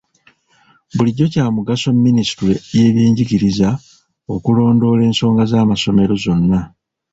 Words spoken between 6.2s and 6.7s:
zonna.